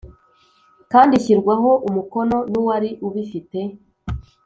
kandi 0.91 1.11
ishyirwaho 1.15 1.71
umukono 1.87 2.37
n 2.51 2.53
uwari 2.61 2.89
ubifite 3.07 3.59